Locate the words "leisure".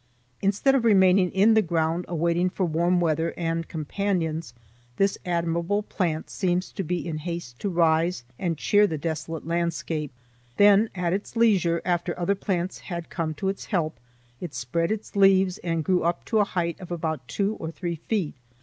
11.35-11.83